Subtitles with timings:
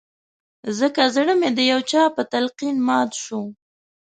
[0.79, 3.41] ځکه زړه مې د يو چا په تلقين مات شو